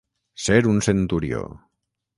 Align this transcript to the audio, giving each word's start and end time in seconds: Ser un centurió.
Ser 0.45 0.57
un 0.71 0.81
centurió. 0.89 1.47